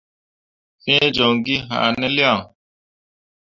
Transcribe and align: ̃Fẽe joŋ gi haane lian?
̃Fẽe 0.81 1.07
joŋ 1.15 1.33
gi 1.45 1.55
haane 1.69 2.07
lian? 2.15 2.39